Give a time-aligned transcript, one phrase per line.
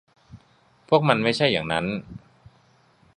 [0.89, 1.85] พวกมันไม่ใช่อย่างนั้น